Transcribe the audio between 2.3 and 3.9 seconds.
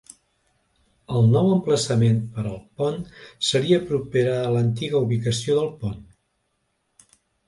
per al pont seria